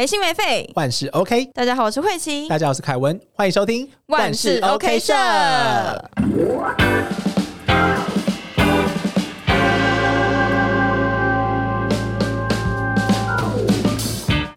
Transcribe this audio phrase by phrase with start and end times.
[0.00, 0.66] 没心没肺。
[0.76, 5.12] 万事 OK，大家好，我是慧琪，大家好，我是凯文，欢迎收听万事 OK 社。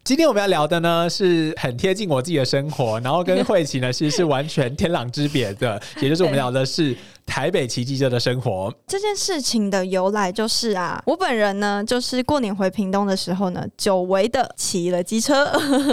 [0.02, 6.96] 今天我们要聊的呢，是很贴近我自己的生活，然后跟慧琪呢，其实是完全天壤之别的，也就是我们 聊的是。
[7.26, 15.44] 台北骑机车的生活这件事情的由来就是啊，我本人呢，就是过年回屏东的时候呢，久违的骑了机车。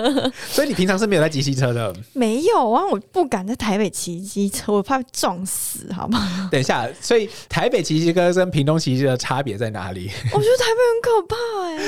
[0.52, 1.96] 所以你平常是没有在骑机车的？
[2.14, 6.50] 没有啊，我不敢在台北骑机车，我怕撞死，好吗？
[6.52, 10.12] 等一下，所以台北骑机车跟屏东骑机车的差别在哪里？
[10.34, 11.36] 我觉得台北很可怕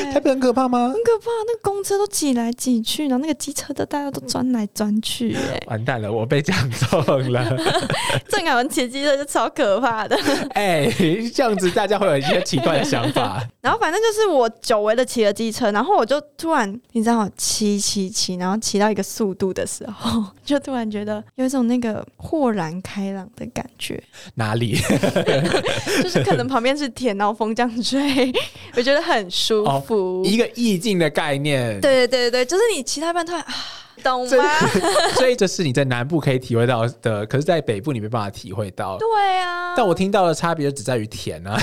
[0.07, 0.87] 哎，台北很可怕吗？
[0.87, 7.57] 很可怕，那个公车都挤来挤去，然后那个机车的大家都钻来钻去，哎，完蛋了，我被讲中了。
[8.29, 9.32] 正好骑机车就。
[9.33, 10.15] 超可怕的！
[10.53, 10.87] 哎，
[11.33, 13.43] 这样子大家会有一些奇怪的想法。
[13.61, 23.99] 然后反正就是我久违的骑了机车，然后我就突然，你知道，骑骑骑，然后骑到一个速度的时候， 就突然觉得有一种那个豁然开朗的感觉。
[24.35, 24.75] 哪里？
[26.03, 28.31] 就是可能旁边是田，然后风这样吹，
[28.75, 30.21] 我觉得很舒服。
[30.23, 31.81] 一个意境的概念。
[31.81, 33.53] 对对对对就是你骑到一半突然啊。
[34.03, 34.43] 懂吗？
[35.15, 38.97] 所以 这是你在南部可以体会到的，可是，在北部你没办法体会到。
[38.97, 41.57] 对啊，但我听到的差别只在于甜啊，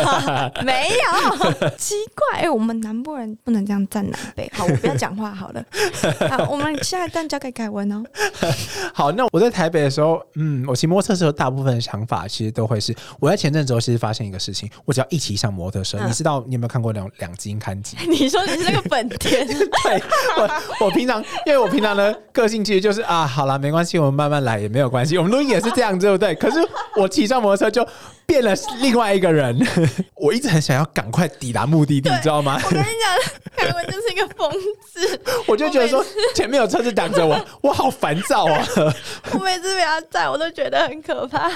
[0.64, 2.40] 没有 奇怪。
[2.40, 4.50] 哎，我们南部人不能这样站南北。
[4.54, 5.64] 好，我不要讲话好了。
[6.30, 8.02] 好，我们下一段交给凯文哦。
[8.94, 17.96] 好，那我在台北的时候，嗯，我骑摩托车的时候，大部分的想法其实都会是，我在前阵子其实发现一个事情，我只要一骑上摩托车，你知道你有没有看过两两金看机？
[18.08, 19.46] 你说你是那个本田？
[19.46, 20.02] 对，
[20.36, 25.18] 我我平常因为我平常呢，个性其实就是啊，好了，没关系，我们慢慢来也没有关系。
[25.18, 26.34] 我们录音也是这样，对不对？
[26.36, 26.58] 可是
[26.96, 27.86] 我骑上摩托车就。
[28.24, 29.54] 变了另外一个人，
[30.14, 32.58] 我一直很想要赶快抵达目的地，你知道吗？
[32.64, 35.20] 我跟你讲，凯文就是一个疯子。
[35.46, 36.02] 我就觉得说
[36.34, 38.64] 前面有车子挡着我，我好烦躁啊！
[39.34, 41.50] 我每次被他载，我都觉得很可怕。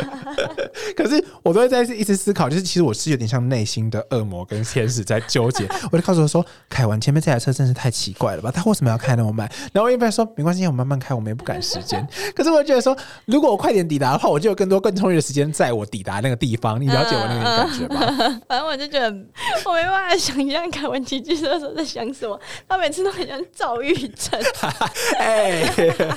[0.94, 5.66] 可是我都会在一直思考，就是其实我是有点像内心的恶魔跟天使在纠结。
[5.90, 8.50] 我就告诉我说：“凯文，前面这台车真是太奇怪了吧？
[8.50, 12.06] 他为什么要开那么慢？”然后我一边说：“没关系，我慢慢开，我们也不赶时间。
[12.34, 12.96] ”可是我觉得说，
[13.26, 16.80] 如果我快点抵达的话，我就有更多更充裕的时间在我抵达那个地方。
[16.80, 18.40] 你了解我那种感觉吧？
[18.48, 19.06] 反正我就觉得
[19.64, 22.38] 我没办法想象凯文骑机车的时候在想什么，
[22.68, 24.40] 他每次都很像躁郁症。
[25.18, 25.64] 哎，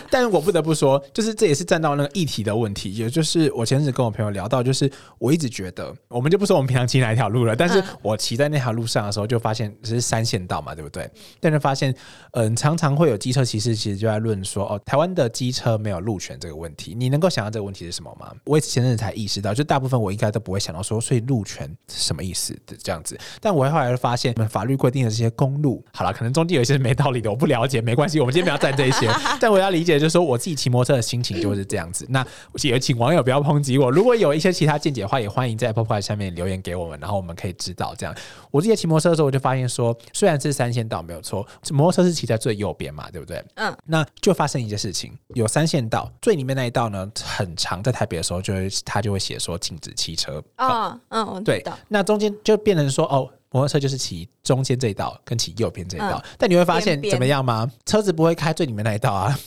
[0.09, 11.09] 但是我不得不说，就是这也是站到那个议题的问题，也就是我前阵子跟我朋友聊到，就是我一直觉得，我们就不说我们平常骑哪一条路了，但是我骑在那条路上的时候，就发现只是三线道嘛，对不对？
[11.39, 11.93] 但是发现，
[12.31, 18.33] 嗯，常常会有机车骑士其实就在论说，哦，台湾的机车没有路权这个问题，你能够想到这个问题是什么吗？
[18.45, 20.39] 我也前阵子才意识到，就大部分我应该都。
[20.39, 23.19] 不会想到说，所以路权是什么意思的这样子？
[23.41, 29.07] 但我后来发现，我们法律规定的这些公路，好了，可能中间有一些是没道理的，我不了解，没关系，我们今天不要站这一些。
[29.37, 32.05] 但我要理解，就是说我自己骑摩托车的心情就是这样子。
[32.09, 32.25] 那
[32.63, 37.93] 也请网友不要抨击我，如果有一些其他见解的话，也欢迎在 Apple Podcast 下面留言给我们，然后我们可以知道。
[37.97, 38.15] 这样，
[38.49, 43.43] 我自己骑摩托车的时候，我就发现说，虽然是三线道没有错，摩托车是骑在最右边嘛，对不对？
[43.55, 43.68] 嗯。
[43.85, 50.43] 那就发生一件事情，有三线道最里面那一道呢，很长，在台北的时候，就会他就会写说禁止汽车。
[50.55, 53.29] 啊，嗯，对，那中间就变成说，哦。
[53.51, 57.69] 摩托车就是骑中间这一道，跟骑右边这一道，但你会发现怎么样吗？
[57.85, 59.37] 车子不会开最里面那一道啊。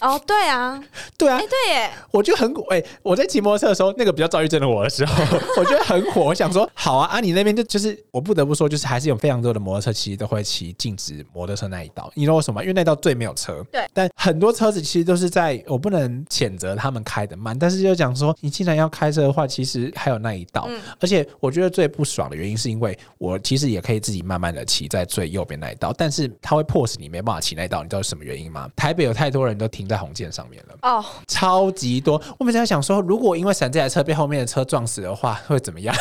[0.00, 0.82] 哦，对啊，
[1.18, 1.90] 对啊，对耶。
[2.10, 5.14] 我就很哎，我在骑摩托车的时候，那个比较躁郁症的我的时候，
[5.60, 6.22] 我觉得很火。
[6.22, 12.10] 我想说，好啊，啊，你那边就就是，我不得不说，就是还是有非常多的摩托车其实都会骑禁止摩托车那一道。
[12.14, 12.62] 你知道为什么？
[12.62, 13.62] 因为那道最没有车。
[13.70, 13.86] 对。
[13.92, 20.66] 但很多车子其实都是在，我不能谴责他们开的慢，但是就讲说，你既然要开车的话，其实还有那一道。
[20.70, 20.80] 嗯。
[20.98, 23.38] 而且我觉得最不爽的原因是因为我。
[23.50, 28.70] 其实也可以自己慢慢的骑在最右边那一道，但是它会迫使你没办法骑那一道，你知道是什么原因吗？
[28.76, 32.22] 台北有太多人都停在红线上面了哦，超级多。
[32.38, 35.92] 我每次在想说，如果因为闪这台车被后面的车撞死的话，会怎么样？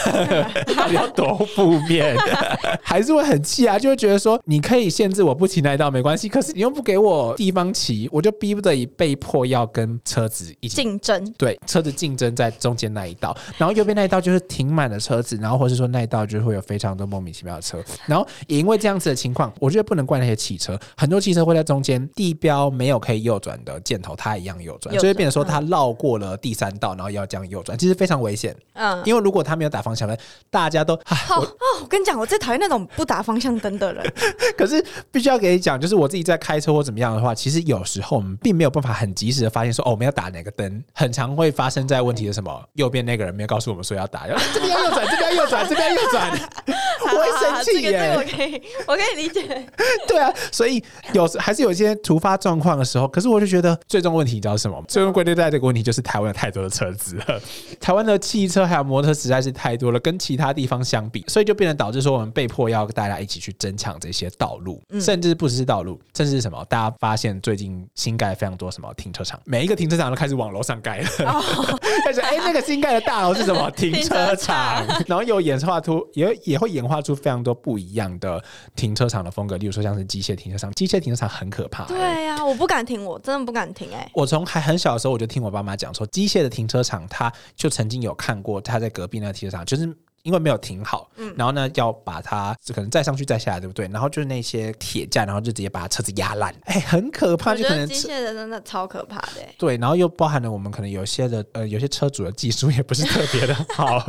[0.78, 2.16] 到 底要多负面？
[2.86, 3.80] 还是会很气啊？
[3.80, 11.34] 就会觉得说，你可以限制我不骑那一道没关系，可是你又不给我地方骑，我就逼不得已被迫要跟车子一起竞争。
[11.36, 17.34] 对，车子竞争在中间那一道，然后右边那一道就是停满了车子，然后或是说那一道就会有非常多莫名。
[17.40, 20.78] 奇妙的车，然后也因为这样子的情况，我觉得不能怪那些汽车。
[20.98, 28.56] 很多汽车会在中间地标没有可以右转的箭头，它一样右转，就会变成说它绕过了第三道，然后要这样右转，其实非常危险。
[28.74, 30.18] 嗯，因为如果他没有打方向灯，
[30.50, 31.48] 大家都啊， 好哦，
[31.82, 34.14] 我跟你讲，我最讨厌那种不打方向灯的人。
[34.58, 46.32] 可是必须要给你讲，就是我自己在开车或怎么样的话，其实有时候我们并没有办法很及时的发现说，哦，我们要打哪个灯，很常会发生在问题的什么，右边那个人没有告诉我们说要打，要这边要右转，这边要右转，这边要右转，
[47.14, 48.16] 我会生气耶。
[48.18, 49.66] 我可以，我可以理解。
[50.08, 50.84] 对啊，所以
[51.14, 54.86] 有时还是有一些突发状况的时候，可是我就觉得最终问题你知道是什么吗？
[54.88, 57.42] 最终归类在这个问题就是台湾有太多的车子了，
[57.80, 66.64] 台湾的汽车还有摩托车实在是太多了，跟其他地方相比，所以就变成导致说我们被迫要大家一起去争抢这些道路，甚至不只是道路，甚至是什么？
[66.70, 71.08] 大家发现最近新盖非常多什么停车场，每一个停车场都开始往楼上盖了，
[72.06, 73.70] 但是哎，那个新盖的大楼是什么？
[73.72, 78.44] 停车场，然后有演化出也也会演化出非常多不一样的
[78.76, 89.96] 停车场的风格，例如说像是机械停车场，机械停车场很可怕、对呀、我不敢停，我真的不敢停、哎，我从还很小的时候，我就听我爸妈讲说，机械的停车场，他就曾经有看过他在隔壁那个停车场，就是。
[90.24, 93.88] 因为没有停好，然后呢，要把它可能再上去再下来，对不对？
[93.88, 104.06] 然后就是那些铁架，然后就直接把车子压烂，哎、很可怕，就可能机械的真的超可怕的、哎对，然后又包含了我们可能有些的呃，有些车主的技术也不是特别的好，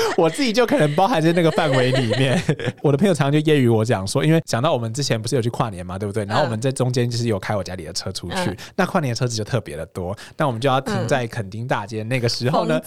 [0.16, 2.40] 我自己就可能包含在那个范围里面。
[2.82, 6.24] 我的朋友常常就揶揄我讲说，因为讲到我们之前不是有去跨年嘛，对不对？
[6.24, 12.02] 然后我们在中间就是有开我家里的车出去，嗯那跨年的车子就特别的多，那我们就要停在垦丁大街。
[12.02, 12.80] 那个时候呢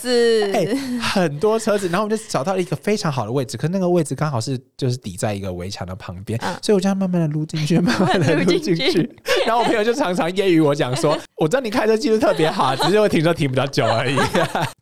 [1.01, 9.17] 很多车子，然后我们就找到了一个非常好的位置，可那个位置刚好是就是抵在一个围墙的旁边，嗯所以我就要慢慢的撸进去，慢慢的撸进去 去。
[9.45, 14.17] 然后我朋友就常常揶揄我讲说，我知道你开车技术特别好，只是会停车停比较久而已。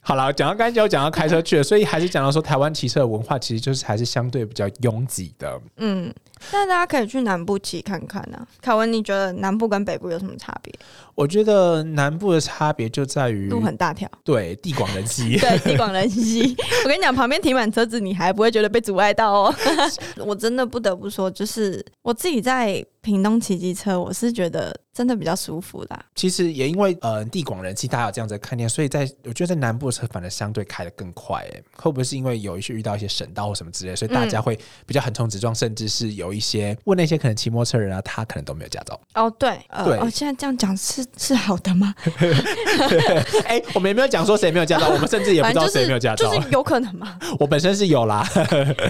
[0.01, 5.59] 好了，讲到刚才就讲到开车去了，所以还是讲然后说台湾骑车的文化其实就是还是相对比较拥挤的。
[5.77, 6.13] 嗯，
[6.51, 8.47] 但大家可以去南部骑看看啊。
[8.61, 10.73] 凯文，你觉得南部跟北部有什么差别？
[11.15, 15.37] 我觉得南部的差别就在于路很大条，对地广人稀。
[15.39, 16.55] 对，地广人稀。
[16.85, 19.55] 我跟你讲，旁边停满车子，你还不会觉得被阻碍到哦。
[20.17, 26.05] 我真的不得不说，就是我自己在屏东骑机车，我是觉得真的比较舒服啦。
[26.15, 31.45] 其实也因为呃地广人稀，大家有这样子的概念，所以在我觉得在南部的车反而相对开的更快。
[31.53, 38.99] 哎，会不会是因为有一些遇到一些省道或什么之类，所以大家会比较横冲直撞，甚至是有一些问那些可能骑摩托车的人啊，他可能都没有驾照。
[39.13, 41.93] 哦，对，呃，对哦，现在这样讲是是好的吗？
[43.45, 46.33] 哎、我们也没有讲说谁没有驾照， 我们甚至也不知道谁没有驾照。
[46.33, 47.17] 就是有可能吗。
[47.39, 48.27] 我本身是有啦，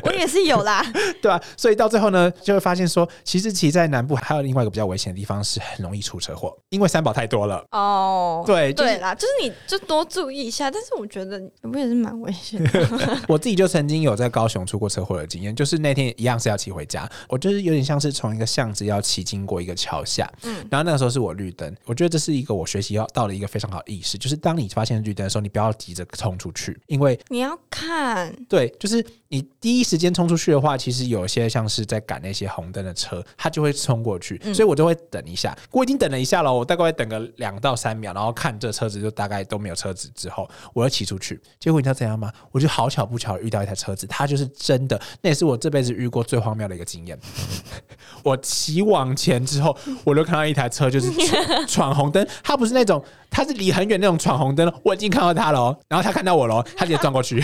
[0.04, 0.86] 我也是有啦。
[1.22, 7.64] 对啊，所以到最后呢，就会发现说，其实骑在南部还有另外一个比较危险的地方，是很容易出车祸，因为三宝太多了。
[7.72, 10.70] 哦，对就是对啦，就是你就多注意一下。
[10.72, 13.18] 但是我觉得我也是蛮危险的。
[13.28, 35.56] 我自己就曾经有在高雄出过车祸的经验，就是那天一样是要骑回家，我就是有点像是从一个巷子要骑经过一个桥下，嗯，然后那个时候是我绿灯，我觉得这是一个我学习要到了一个非常好的意识，就是当你发现绿灯的时候，你不要急着冲出去，因为你要看，对，就是你第一时间冲出去的话，其实有些像是在赶那些红灯的车，它就会冲过去，所以我就会等一下。
[35.72, 41.40] 我已经等了一下了，我大概会等个两到三秒，然后看这车子就大概都没有车子之后，我要骑出去。
[41.60, 42.34] 结果你知道怎样吗？
[42.52, 47.19] 我就好巧不巧遇到一台车子，它就是真的，那也是我这辈子遇过最荒谬的一个经验。
[48.24, 57.42] 我骑往前之后，我就看到一台车就是闯闯红灯，它不是那种，它是离很远那种闯红灯，我已经看到它了哦，然后他看到我了哦，他直接撞过去，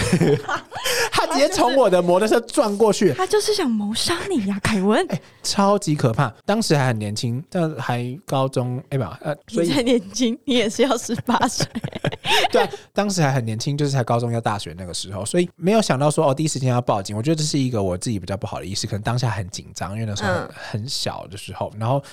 [1.12, 5.06] 他直接从我的摩托车撞过去，他就是想谋杀你呀、凯文。
[5.42, 6.34] 超级可怕。
[6.46, 11.66] 当时还很年轻，但还高中，哎吧，呃，所以你才年轻，你也是要十八岁。
[12.52, 17.16] 对啊，当时还很年轻，就是才高中要大学那个时候，所以没有想到说哦，第一时间要报警。
[17.16, 22.04] 我觉得这是一个我自己比较不好的意识，可能当下很紧张，因为那时候很,、嗯很小的时候，然后。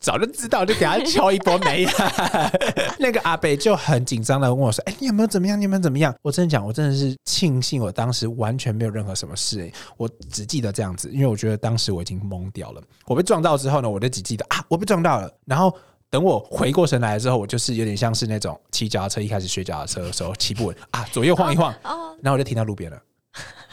[0.00, 2.52] 早就知道，就给他敲一波没啊！
[3.00, 5.58] 那个阿北就很紧张的问我说：“哎、你有没有怎么样？
[5.58, 12.80] 你有没有怎么样？”我真的讲，我真的是庆幸我当时完全没有任何什么事、哎我只记得这样子，因为我觉得当时我已经懵掉了。
[13.06, 15.76] 我被撞到之后呢，我就只记得啊，我被撞到了，然后。
[16.10, 22.96] 等我回过神来之后，我就是有点像是那种骑脚踏车一开始学脚踏车的时候骑不稳啊，左右晃一晃，哦，然后我就停到路边了。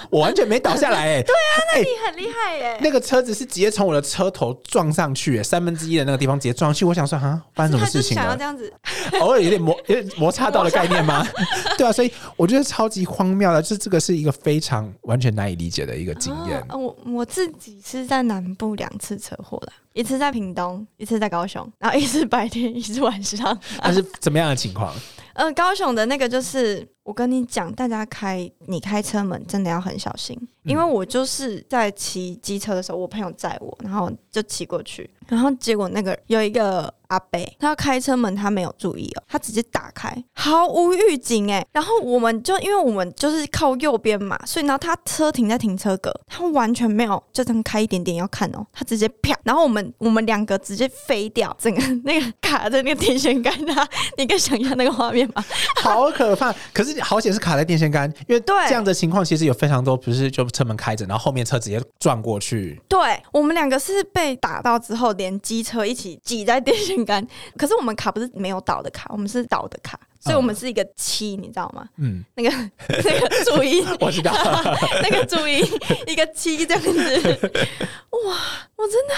[0.10, 2.78] 我完全没倒下来哎、对啊，哎、你很厉害耶！
[2.82, 6.84] 那个车子是直接从我的车头撞上去、哎三分之一的那个地方直接撞上去。
[6.86, 8.44] 我想说，哈，发生什么事情了想要这？
[8.44, 8.74] 样子，
[9.22, 11.26] 偶尔有点摩有点摩擦到的概念吗？
[11.78, 16.60] 对啊，所以我觉得超级荒谬的，就是这个是一个非常完全难以理解的一个经验。
[16.70, 23.58] 哦我我自己是在南部两次车祸了，一次在屏东，一次在高雄，然后一次白天，一次晚上。
[23.84, 24.94] 那是怎么样的情况？
[25.34, 55.44] 呃，高雄的那个就是我跟你讲，大家开你开车门真的要很小心，因为我就是在骑机车的时候，我朋友载我，然后就骑过去，然后结果那个有一个阿伯，他要开车门，他没有注意哦，他直接打开，毫无预警哎，然后我们就因为我们就是靠右边嘛，所以然后他车停在停车格，他完全没有就这样开一点点要看哦，他直接啪，然后我们我们两个直接飞掉，整个那个卡在那个电线杆啊，你可以想象那个画面吗？
[55.82, 56.54] 好可怕！
[56.74, 62.82] 可是好险是卡在电线杆，因为对这样的情况其实有非常多，不是就车门开着，然后后面车直接撞过去。
[62.88, 63.00] 对
[63.32, 67.26] 我们两个是被打到之后，连机车一起挤在电线杆。
[67.58, 71.88] 可是我们卡不是没有倒的卡，我们是倒的卡，所以我们是一个七，你知道吗？
[71.98, 72.50] 嗯，那个
[72.88, 74.32] 那个注音，我知道。
[75.02, 75.64] 那个注音
[76.08, 76.92] 一个七这样子。
[78.26, 78.38] 哇，
[78.76, 79.16] 我真的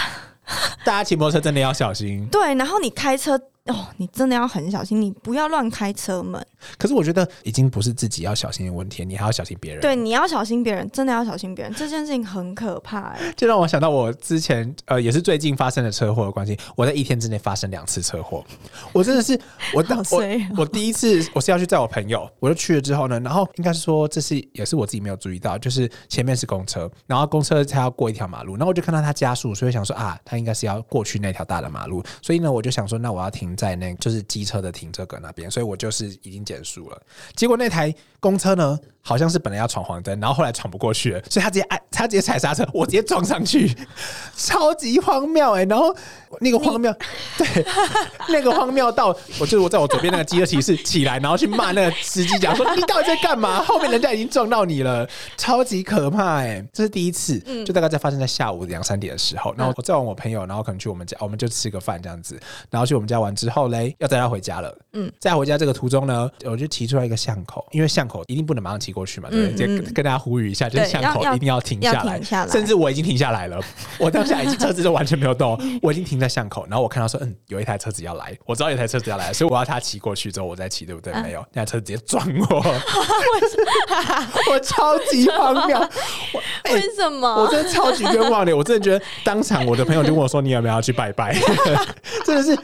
[0.84, 2.28] 大家骑摩托车真的要小心。
[2.32, 6.44] 对，然后你开车哦，你真的要很小心，你不要乱开车门。
[6.78, 9.82] 可是我觉得已经不是自己要小心的问题，你还要小心别人。
[9.82, 13.34] 对，你要小心别人，真的要小心别人，这件事情很可怕哎。
[13.36, 18.44] 就让我想到我之前呃，也是最近发生的车祸的关系，我在一天之内发生两次车祸，
[18.92, 19.40] 我真的是
[19.74, 20.22] 我 好我
[20.58, 37.02] 我第一次我是要去载我朋友，我就去了之后呢，然后应该是说这是也是我自己没有注意到，就是前面是公车，然后公车它要过一条马路，然后我就看到它加速，所以想说啊，它应该是要过去那条大的马路，所以呢，我就想说那我要停在那就是机车的停车格那边，所以我就是已经减速了。
[37.36, 43.74] 结果那台公车呢，好像是本来要闯黄灯，然后后来闯不过去了，所以他直接按，他直接踩刹车，我直接撞上去，
[44.36, 45.96] 超级荒谬哎、然后
[46.42, 46.94] 那个荒谬，
[47.38, 47.66] 对，
[48.28, 53.64] 那个荒谬到我就是我在我左边那个机车骑士起来，然后去骂那个司机，讲说你到底在干嘛？
[53.64, 62.38] 后面人家已经撞到你了，超级可怕哎、这是第一次，就大概在发生在下午两三点的时候，然后我再问我朋友，然后可能去我们家，我们就吃个饭这样子，
[62.70, 69.68] 然后去我们家玩之后嘞，要载他回家了，嗯，在回家这个途中呢，我就提出来一个巷口，因为巷口一定不能马上骑过去嘛，对不对？
[69.68, 73.60] 嗯嗯跟跟大家呼吁一下，就是巷口一定要停下来，下来甚至我已经停下来了，
[74.00, 81.14] 我当下已经车子就完全没有动， 我已经停在巷口，然后我看到说，嗯，有一台车子要来，我知道有一台车子要来，所以我要他骑过去之后我再骑，对不对？
[81.14, 82.56] 嗯没有，那台车直接撞我，
[84.52, 85.80] 我超级荒谬，
[86.74, 87.28] 为什么？
[87.44, 91.36] 我真的超级冤枉的，我真的觉得当场我的朋友就问我说：“你有没有要去拜拜？”
[92.26, 92.58] 真的是，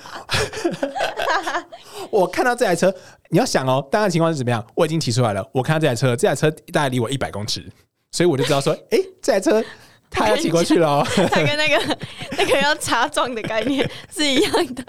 [2.11, 2.93] 我看到这台车，
[3.29, 4.65] 你要想哦，当然情况是怎么样？
[4.75, 7.63] 我已经提出来了，我看到这台车，这台车大概离我一百公尺，
[8.11, 9.63] 所以我就知道说，哎、这台车
[10.09, 11.97] 他要骑过去了哦， 它跟那个
[12.37, 14.83] 那个要擦撞的概念是一样的。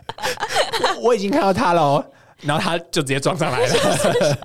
[1.01, 2.05] 我已经看到他了哦。
[2.43, 4.39] 然后他就直接撞上来了。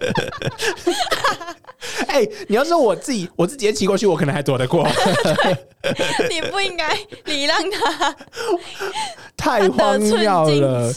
[2.08, 4.88] 哎、你要说我自己，我自己骑过去，我可能还躲得过。
[6.29, 8.15] 你不应该礼让他
[9.36, 10.94] 太荒谬了。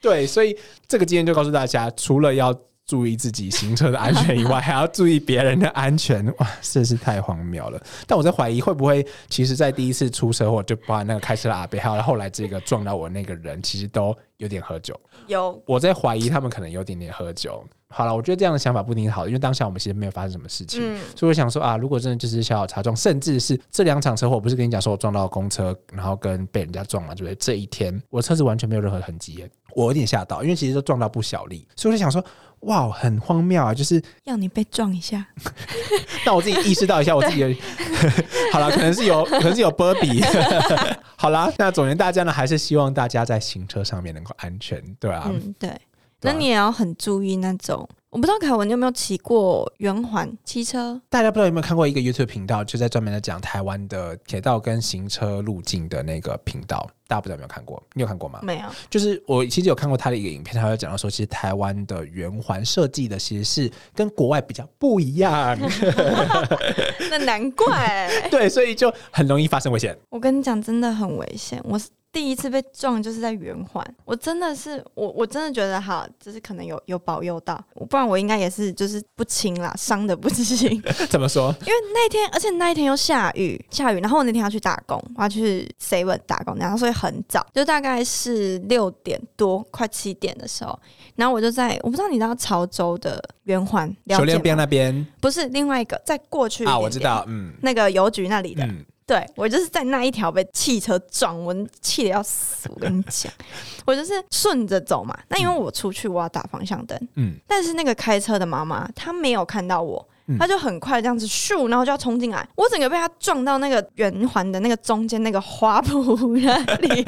[0.00, 2.54] 对，所以这个经验就告诉大家，除了要
[2.88, 6.24] 注意自己行车的安全以外， 还要注意别人的安全。
[6.38, 7.80] 哇，真是太荒谬了！
[8.06, 14.98] 但我在怀疑，会不会其实，在第一次出车祸，就包含那个开车的阿伯，还有后来这个撞到我那个人，其实都有点喝酒。
[15.26, 17.62] 有我在怀疑他们可能有点点喝酒。
[17.90, 27.34] 好了，我觉得这样的想法不一定好，因为当下我们其实没有发生什么事情，嗯所以我想说啊，如果真的就是小小擦撞，甚至是这两场车祸，我不是跟你讲说我撞到公车，然后跟被人家撞嘛，对不对？
[27.34, 29.42] 这一天我车子完全没有任何痕迹，
[29.74, 32.22] 我有点吓到，因为其实都撞到不小力，所以我就想说，
[32.60, 33.72] 哇，很荒谬啊！
[33.72, 35.26] 就是要你被撞一下，
[36.24, 37.54] 让我自己意识到一下我自己的，
[38.52, 40.22] 好了，可能是有，可能是有波比。
[41.16, 45.24] 好啦，那总言大家呢，还是希望大家在行车上面能够安全，对啊。
[45.26, 45.70] 嗯，对。
[46.20, 51.00] 对啊那你也要很注意那种，我不知道凯文你有没有骑过圆环骑车？
[51.08, 57.82] 大家不知道有没有看过一个 YouTube 频道，就在专门的讲台湾的铁道跟行车路径的那个频道，大家不知道有没有看过？
[57.94, 58.38] 你有看过吗？
[58.42, 65.58] 没有，就是我其实有看过他的一个影片，他有讲到说，其实台湾的圆环设计的其实是跟国外比较不一样，
[67.10, 68.10] 那难怪。
[68.30, 69.98] 对，所以就很容易发生危险。
[70.10, 71.58] 我跟你讲，真的很危险。
[71.64, 73.84] 我是第一次被撞，就是在圆环。
[74.04, 80.82] 我真的是，我我真的觉得哈，就是可能有有保佑到，不然我应该也是就是不轻啦，伤的不轻。
[81.10, 81.54] 怎么说？
[81.60, 90.76] 因为那天，而且那一天又下雨，下雨，然后我那天要去打工，我要去 seven 打工，然后所以很早，就大概是六点多，快七点的时候，
[91.14, 94.56] 然后我就在，我不知道你知道潮州的圆环，了解修炼边？
[94.56, 95.06] 那边？
[95.20, 97.52] 不是另外一个，在过去一啊，我知道，嗯。
[97.62, 102.68] 那个邮局那里的，嗯，对我就是在那一条被汽车撞，我气的要死。
[102.74, 103.32] 我跟你讲，
[103.86, 105.16] 我就是顺着走嘛。
[105.28, 110.07] 那因为我出去我要打方向灯，嗯，但是那个开车的妈妈她没有看到我，
[110.38, 117.06] 他就很快这样子咻，然后就要冲进来，我整个被他撞到那个圆环的那个中间那个花圃 那里，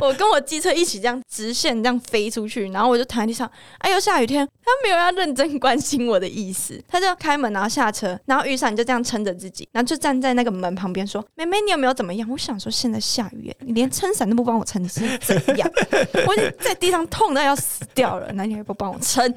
[0.00, 15.70] 我跟我机车一起这样直线这样飞出去，然后我就躺在地上，哎呦下雨天，他没有要认真关心我的意思，他就开门然后下车，然后雨伞就这样撑着自己，然后就站在那个门旁边说：“妹妹，你有没有怎么样？”我想说现在下雨耶，你连撑伞都不帮我撑，你是怎样？
[16.26, 19.32] 我已经在地上痛到要死掉了，那你还不帮我撑？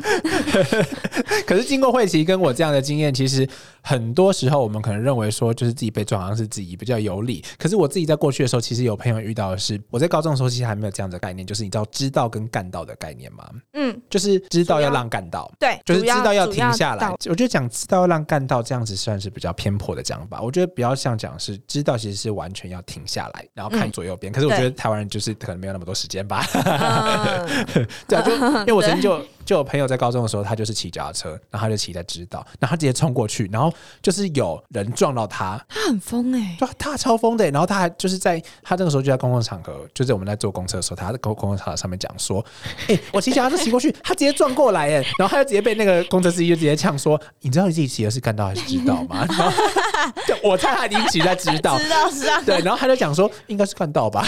[1.45, 3.47] 可是经过慧琪跟我这样的经验，其实
[3.81, 7.43] 很多时候我们可能认为说，就是自己被撞，好像是自己比较有理。
[7.57, 13.49] 可是我自己在过去的时候，其实有朋友遇到的是，我在高中的时候其实还没有这样的概念，就是你知道知道跟干到的概念吗？
[13.73, 17.09] 嗯，就是知道要让干到，对，就是知道要停下来。
[17.25, 20.41] 我觉得讲知道要让干到这样子算是比较偏颇的讲法。
[20.41, 24.31] 我觉得比较像讲是知道其实是完全要停下来，然后看嗯左右边。
[24.31, 26.45] 可是我觉得台湾人就是可能没有那么多时间吧。
[26.53, 42.45] 嗯， 对啊，就因为我曾经就就有朋友在高中的时候，他就是骑脚踏车，然后他就骑在直道，然后他直接冲过去，然后就是有人撞到他，他很疯哎、他超疯的，然后他还就是在他那个时候就在公共场合，就是我们在坐公车的时候，他在公公共场合上面讲说，
[42.89, 49.25] 哎、我骑脚踏车骑过去，他直接撞过来，哎， 然后他就直接被那个公车司机就直接呛说，你知道你自己骑的是干道还是直道吗？
[49.27, 49.51] 然后
[50.27, 54.23] 就我猜他已经骑在直道，知道是啊，对，然后他就讲说应该是干道吧，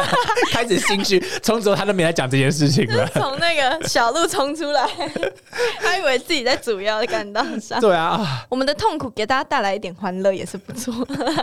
[0.52, 3.08] 开始心虚，从此后他都没来讲这件事情了。
[3.14, 4.88] 从那个小路冲出来，
[5.80, 7.80] 他以为自己在主要的干道上。
[7.80, 10.92] 对啊，啊我们的痛苦给大家带来一点欢乐也是不错。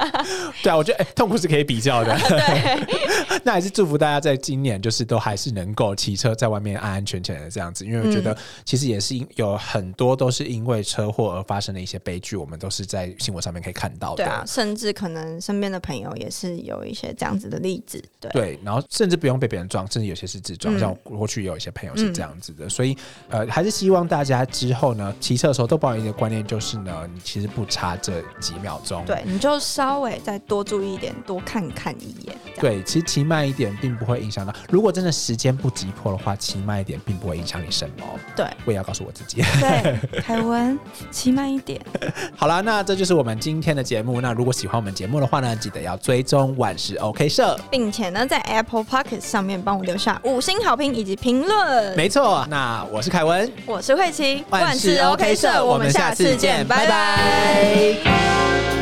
[0.64, 2.18] 对啊，我觉得、哎痛苦是可以比较的。
[2.28, 14.24] 对，那还是祝福大家在今年就是都还是能够骑车在外面安安全全的这样子，因为我觉得其实也是因有很多都是因为车祸而发生的一些悲剧，我们都是在新闻上面可以看到的。
[14.24, 18.04] 对啊，甚至可能身边的朋友也是有一些这样子的例子。
[18.20, 20.76] 对，对，然后甚至不用被别人撞，甚至有些是自撞。
[20.76, 22.98] 嗯像过去也有一些朋友是这样子的，所以
[23.30, 29.04] 呃，还是希望大家之后呢，骑车的时候都保有一个观念，就是呢，你其实不差这几秒钟。
[29.06, 32.38] 对，你就稍微再多注意一点，多看看一眼。
[32.60, 34.54] 对，其实骑慢一点并不会影响到。
[34.70, 38.06] 如果真的时间不急迫的话，骑慢一点并不会影响你什么。
[38.36, 39.42] 对我也要告诉我自己。
[39.60, 40.78] 对，凯文
[41.12, 41.82] 骑慢一点。
[42.36, 44.22] 好啦，那这就是我们今天的节目。
[44.22, 47.60] 那如果喜欢我们节目的话呢，记得要追踪万事 OK 社。
[47.70, 51.96] 并且呢，在 Apple Pocket 上面帮我留下五星好评以及评论。
[51.96, 58.73] 没错，那我是凯文，我是慧琪，万事 OK 社，我们下次见，拜拜